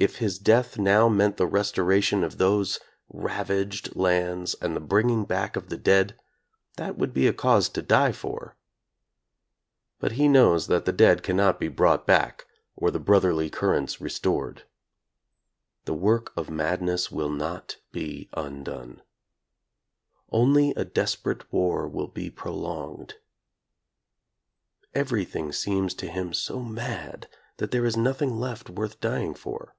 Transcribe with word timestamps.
If 0.00 0.18
his 0.18 0.38
death 0.38 0.78
now 0.78 1.08
meant 1.08 1.38
the 1.38 1.46
restoration 1.48 2.22
of 2.22 2.38
those 2.38 2.78
ravaged 3.08 3.96
lands 3.96 4.54
and 4.62 4.76
the 4.76 4.80
bringing 4.80 5.24
back 5.24 5.56
of 5.56 5.70
the 5.70 5.76
dead, 5.76 6.16
that 6.76 6.96
would 6.96 7.12
be 7.12 7.26
a 7.26 7.32
cause 7.32 7.68
to 7.70 7.82
die 7.82 8.12
for. 8.12 8.56
But 9.98 10.12
he 10.12 10.28
knows 10.28 10.68
that 10.68 10.84
the 10.84 10.92
dead 10.92 11.24
can 11.24 11.36
not 11.36 11.58
be 11.58 11.66
brought 11.66 12.06
back 12.06 12.46
or 12.76 12.92
the 12.92 13.00
brotherly 13.00 13.50
currents 13.50 14.00
re 14.00 14.08
stored. 14.08 14.62
The 15.84 15.94
work 15.94 16.32
of 16.36 16.48
madness 16.48 17.10
will 17.10 17.30
not 17.32 17.78
be 17.90 18.28
undone. 18.34 19.02
Only 20.30 20.70
a 20.76 20.84
desperate 20.84 21.52
war 21.52 21.88
will 21.88 22.06
be 22.06 22.30
prolonged. 22.30 23.14
Every 24.94 25.24
thing 25.24 25.50
seems 25.50 25.92
to 25.94 26.06
him 26.08 26.32
so 26.34 26.60
mad 26.60 27.28
that 27.56 27.72
there 27.72 27.84
is 27.84 27.96
nothing 27.96 28.36
left 28.36 28.70
worth 28.70 29.00
dying 29.00 29.34
for. 29.34 29.74